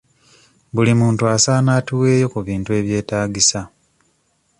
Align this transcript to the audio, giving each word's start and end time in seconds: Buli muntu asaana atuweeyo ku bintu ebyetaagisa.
Buli 0.73 0.93
muntu 1.01 1.23
asaana 1.35 1.69
atuweeyo 1.79 2.27
ku 2.33 2.39
bintu 2.47 2.69
ebyetaagisa. 2.79 3.59